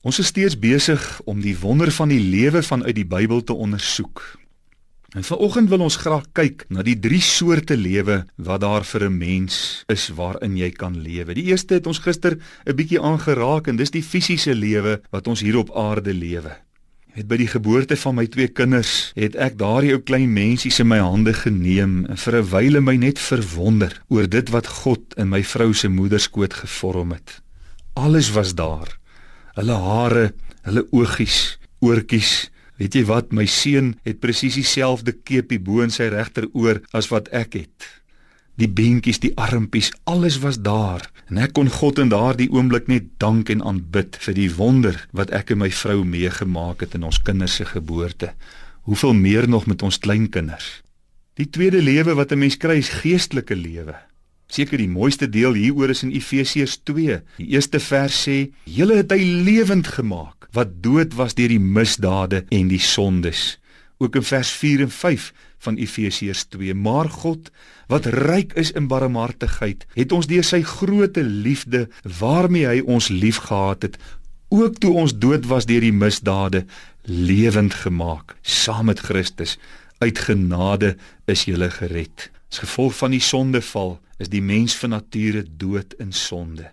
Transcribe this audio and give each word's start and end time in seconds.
Ons 0.00 0.16
is 0.22 0.30
steeds 0.32 0.56
besig 0.56 1.02
om 1.28 1.42
die 1.44 1.58
wonder 1.60 1.90
van 1.92 2.08
die 2.08 2.22
lewe 2.24 2.62
vanuit 2.64 2.94
die 2.96 3.04
Bybel 3.04 3.42
te 3.44 3.52
ondersoek. 3.52 4.22
En 5.12 5.26
vanoggend 5.26 5.68
wil 5.68 5.82
ons 5.84 5.98
graag 6.00 6.24
kyk 6.32 6.64
na 6.72 6.80
die 6.86 6.96
drie 6.96 7.20
soorte 7.20 7.76
lewe 7.76 8.22
wat 8.40 8.62
daar 8.62 8.84
vir 8.84 9.04
'n 9.10 9.18
mens 9.18 9.84
is 9.92 10.08
waarin 10.08 10.56
jy 10.56 10.70
kan 10.70 10.96
lewe. 10.96 11.34
Die 11.34 11.50
eerste 11.52 11.74
het 11.74 11.86
ons 11.86 11.98
gister 11.98 12.38
'n 12.64 12.76
bietjie 12.76 13.00
aangeraak 13.00 13.66
en 13.66 13.76
dis 13.76 13.90
die 13.90 14.02
fisiese 14.02 14.54
lewe 14.54 15.02
wat 15.10 15.26
ons 15.26 15.40
hier 15.40 15.56
op 15.56 15.70
aarde 15.76 16.14
lewe. 16.14 16.56
Net 17.14 17.28
by 17.28 17.36
die 17.36 17.50
geboorte 17.50 17.96
van 17.96 18.14
my 18.14 18.26
twee 18.26 18.48
kinders 18.48 19.12
het 19.14 19.36
ek 19.36 19.58
daardie 19.58 19.92
ou 19.92 20.00
klein 20.00 20.32
mensies 20.32 20.80
in 20.80 20.88
my 20.88 20.98
hande 20.98 21.34
geneem 21.34 22.06
en 22.06 22.16
vir 22.16 22.36
'n 22.36 22.50
wyle 22.50 22.80
my 22.80 22.96
net 22.96 23.18
verwonder 23.18 24.02
oor 24.08 24.28
dit 24.28 24.48
wat 24.48 24.66
God 24.66 25.00
in 25.16 25.28
my 25.28 25.42
vrou 25.42 25.74
se 25.74 25.88
moederskoot 25.88 26.54
gevorm 26.54 27.12
het. 27.12 27.42
Alles 27.94 28.30
was 28.30 28.54
daar 28.54 28.99
hulle 29.56 29.76
hare, 29.84 30.32
hulle 30.66 30.86
oogies, 30.92 31.58
oortjies. 31.80 32.50
Weet 32.80 32.96
jy 32.96 33.04
wat, 33.10 33.32
my 33.36 33.44
seun 33.44 33.94
het 34.08 34.20
presies 34.22 34.56
dieselfde 34.56 35.12
keepie 35.12 35.60
bo 35.60 35.82
in 35.84 35.92
sy 35.92 36.08
regteroor 36.12 36.80
as 36.96 37.10
wat 37.12 37.28
ek 37.36 37.58
het. 37.60 37.88
Die 38.60 38.68
beentjies, 38.68 39.20
die 39.20 39.32
armpies, 39.40 39.88
alles 40.04 40.38
was 40.42 40.58
daar. 40.60 41.06
En 41.28 41.38
ek 41.40 41.54
kon 41.56 41.70
God 41.72 42.00
in 42.02 42.10
daardie 42.12 42.50
oomblik 42.52 42.90
net 42.92 43.06
dank 43.22 43.52
en 43.52 43.62
aanbid 43.64 44.18
vir 44.20 44.36
die 44.36 44.50
wonder 44.56 44.98
wat 45.16 45.32
ek 45.36 45.54
en 45.54 45.62
my 45.62 45.70
vrou 45.72 46.02
meegemaak 46.04 46.84
het 46.84 46.96
in 46.98 47.06
ons 47.08 47.20
kinders 47.24 47.56
se 47.60 47.68
geboorte. 47.68 48.34
Hoeveel 48.88 49.16
meer 49.16 49.48
nog 49.48 49.68
met 49.70 49.84
ons 49.86 50.00
kleinkinders. 50.00 50.80
Die 51.40 51.48
tweede 51.48 51.80
lewe 51.80 52.14
wat 52.18 52.32
'n 52.32 52.38
mens 52.38 52.56
kry 52.56 52.76
is 52.80 52.92
geestelike 53.00 53.56
lewe. 53.56 53.96
Seker 54.50 54.80
die 54.82 54.90
mooiste 54.90 55.28
deel 55.30 55.54
hieroor 55.54 55.92
is 55.94 56.02
in 56.02 56.10
Efesiërs 56.10 56.80
2. 56.88 57.20
Die 57.38 57.52
eerste 57.54 57.78
vers 57.80 58.16
sê: 58.26 58.50
"Julle 58.66 58.96
het 58.98 59.12
hy 59.14 59.22
lewend 59.46 59.86
gemaak 59.86 60.48
wat 60.52 60.82
dood 60.82 61.14
was 61.14 61.36
deur 61.38 61.48
die 61.48 61.62
misdade 61.62 62.44
en 62.50 62.68
die 62.68 62.82
sondes." 62.82 63.60
Ook 63.98 64.16
in 64.16 64.22
vers 64.22 64.50
4 64.50 64.80
en 64.80 64.90
5 64.90 65.32
van 65.58 65.76
Efesiërs 65.76 66.44
2: 66.44 66.74
"Maar 66.74 67.08
God, 67.08 67.50
wat 67.86 68.06
ryk 68.06 68.52
is 68.52 68.72
in 68.72 68.88
barmhartigheid, 68.88 69.86
het 69.94 70.12
ons 70.12 70.26
deur 70.26 70.44
sy 70.44 70.62
groote 70.62 71.22
liefde 71.22 71.88
waarmee 72.18 72.66
hy 72.66 72.80
ons 72.80 73.08
liefgehad 73.08 73.82
het, 73.82 73.98
ook 74.48 74.78
toe 74.78 74.92
ons 74.92 75.18
dood 75.18 75.46
was 75.46 75.66
deur 75.66 75.80
die 75.80 75.92
misdade, 75.92 76.64
lewend 77.04 77.74
gemaak 77.74 78.36
saam 78.42 78.84
met 78.86 78.98
Christus. 78.98 79.58
Uit 79.98 80.18
genade 80.18 80.96
is 81.26 81.44
jy 81.44 81.70
gered." 81.70 82.39
As 82.50 82.58
gevolg 82.58 82.96
van 82.98 83.12
die 83.14 83.22
sondeval 83.22 83.92
is 84.18 84.28
die 84.28 84.42
mens 84.42 84.74
van 84.80 84.90
nature 84.90 85.44
dood 85.46 85.94
in 86.02 86.10
sonde. 86.12 86.66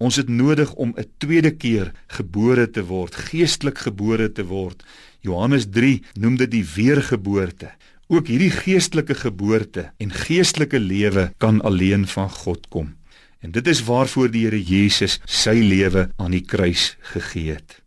Ons 0.00 0.16
het 0.16 0.28
nodig 0.28 0.72
om 0.74 0.94
'n 0.96 1.06
tweede 1.18 1.50
keer 1.50 1.92
gebore 2.06 2.70
te 2.70 2.84
word, 2.84 3.14
geestelik 3.14 3.78
gebore 3.78 4.32
te 4.32 4.44
word. 4.44 4.82
Johannes 5.20 5.66
3 5.70 6.02
noem 6.14 6.36
dit 6.36 6.50
die 6.50 6.64
weergeboorte. 6.64 7.70
Ook 8.08 8.26
hierdie 8.26 8.50
geestelike 8.50 9.14
geboorte 9.14 9.92
en 9.98 10.10
geestelike 10.10 10.80
lewe 10.80 11.32
kan 11.38 11.60
alleen 11.60 12.06
van 12.06 12.30
God 12.30 12.68
kom. 12.68 12.96
En 13.40 13.50
dit 13.50 13.66
is 13.66 13.84
waarvoor 13.84 14.30
die 14.30 14.44
Here 14.44 14.62
Jesus 14.62 15.20
sy 15.24 15.60
lewe 15.60 16.10
aan 16.16 16.30
die 16.30 16.44
kruis 16.44 16.96
gegee 17.00 17.52
het. 17.52 17.82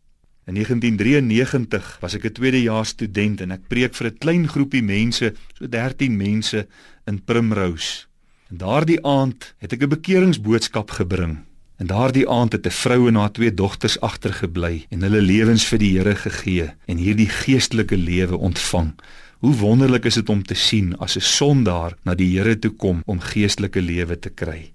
In 0.45 0.53
1993 0.53 1.97
was 1.99 2.13
ek 2.13 2.25
'n 2.25 2.31
tweedejaars 2.37 2.89
student 2.89 3.41
en 3.41 3.51
ek 3.51 3.67
preek 3.67 3.95
vir 3.95 4.07
'n 4.07 4.17
klein 4.17 4.47
groepie 4.47 4.83
mense, 4.83 5.33
so 5.57 5.67
13 5.67 6.17
mense 6.17 6.67
in 7.05 7.23
Primrose. 7.23 8.05
En 8.49 8.57
daardie 8.57 9.01
aand 9.01 9.55
het 9.57 9.73
ek 9.73 9.81
'n 9.81 9.89
bekeringsboodskap 9.89 10.91
gebring. 10.91 11.37
En 11.77 11.87
daardie 11.87 12.29
aand 12.29 12.51
het 12.51 12.65
'n 12.65 12.69
vrou 12.69 13.07
en 13.07 13.15
haar 13.15 13.31
twee 13.31 13.53
dogters 13.53 13.99
agtergebly 13.99 14.85
en 14.89 15.01
hulle 15.01 15.21
lewens 15.21 15.65
vir 15.65 15.79
die 15.79 15.97
Here 15.97 16.15
gegee 16.15 16.73
en 16.85 16.97
hierdie 16.97 17.29
geestelike 17.29 17.97
lewe 17.97 18.37
ontvang. 18.37 18.93
Hoe 19.39 19.55
wonderlik 19.55 20.05
is 20.05 20.13
dit 20.13 20.29
om 20.29 20.43
te 20.43 20.53
sien 20.53 20.97
as 20.97 21.15
'n 21.15 21.21
sondaar 21.21 21.97
na 22.03 22.13
die 22.13 22.37
Here 22.37 22.59
toe 22.59 22.71
kom 22.71 23.01
om 23.05 23.19
geestelike 23.19 23.81
lewe 23.81 24.19
te 24.19 24.29
kry. 24.29 24.71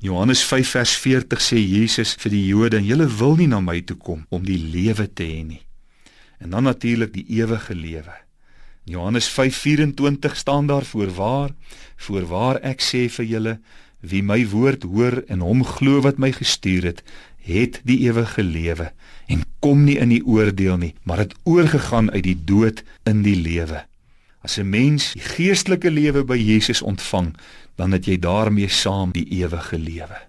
Johannes 0.00 0.44
5 0.44 0.68
vers 0.70 0.92
40 0.96 1.40
sê 1.42 1.58
Jesus 1.58 2.12
vir 2.22 2.30
die 2.30 2.44
Jode: 2.46 2.78
"Julle 2.86 3.08
wil 3.18 3.34
nie 3.34 3.48
na 3.50 3.58
my 3.60 3.80
toe 3.82 3.96
kom 3.96 4.26
om 4.30 4.44
die 4.46 4.58
lewe 4.58 5.08
te 5.12 5.24
hê 5.26 5.42
nie." 5.42 5.62
En 6.38 6.50
dan 6.50 6.62
natuurlik 6.62 7.12
die 7.12 7.26
ewige 7.40 7.74
lewe. 7.74 8.14
Johannes 8.84 9.26
5:24 9.26 10.36
staan 10.36 10.66
daar 10.66 10.84
voorwaar, 10.84 11.50
voorwaar 11.96 12.60
ek 12.62 12.80
sê 12.80 13.08
vir 13.10 13.24
julle, 13.24 13.58
wie 14.00 14.22
my 14.22 14.46
woord 14.46 14.82
hoor 14.82 15.24
en 15.26 15.40
hom 15.40 15.64
glo 15.64 16.00
wat 16.00 16.18
my 16.18 16.30
gestuur 16.32 16.84
het, 16.84 17.02
het 17.42 17.80
die 17.82 17.98
ewige 18.06 18.42
lewe 18.42 18.92
en 19.26 19.42
kom 19.58 19.82
nie 19.84 19.98
in 19.98 20.14
die 20.14 20.22
oordeel 20.22 20.78
nie, 20.78 20.94
maar 21.02 21.18
het 21.18 21.34
oorgegaan 21.42 22.10
uit 22.10 22.22
die 22.22 22.38
dood 22.44 22.84
in 23.02 23.22
die 23.22 23.36
lewe. 23.36 23.87
As 24.48 24.56
'n 24.56 24.68
mens 24.68 25.12
die 25.12 25.20
geestelike 25.20 25.90
lewe 25.90 26.24
by 26.24 26.36
Jesus 26.36 26.82
ontvang, 26.82 27.36
dan 27.76 27.92
het 27.92 28.06
jy 28.06 28.18
daarmee 28.18 28.68
saam 28.68 29.12
die 29.12 29.28
ewige 29.28 29.78
lewe. 29.78 30.20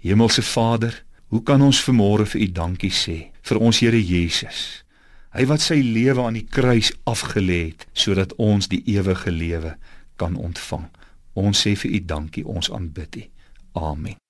Hemelse 0.00 0.42
Vader, 0.42 1.04
hoe 1.26 1.42
kan 1.42 1.62
ons 1.62 1.84
vanmôre 1.84 2.26
vir 2.26 2.40
U 2.40 2.52
dankie 2.52 2.90
sê 2.90 3.30
vir 3.42 3.58
ons 3.58 3.78
Here 3.78 4.02
Jesus? 4.06 4.82
Hy 5.30 5.46
wat 5.46 5.60
sy 5.60 5.74
lewe 5.74 6.22
aan 6.22 6.34
die 6.34 6.48
kruis 6.50 6.92
afgelê 7.06 7.66
het 7.66 7.86
sodat 7.92 8.34
ons 8.34 8.68
die 8.68 8.82
ewige 8.86 9.30
lewe 9.30 9.76
kan 10.16 10.34
ontvang. 10.36 10.88
Ons 11.32 11.62
sê 11.66 11.76
vir 11.76 11.90
U 11.90 12.04
dankie, 12.04 12.46
ons 12.46 12.70
aanbid 12.70 13.16
U. 13.16 13.22
Amen. 13.72 14.29